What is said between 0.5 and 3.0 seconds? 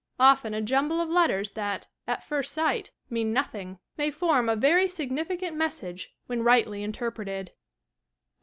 a jumble of letters that, at first sight,